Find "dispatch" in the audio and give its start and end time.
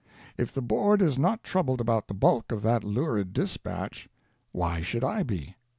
3.33-4.09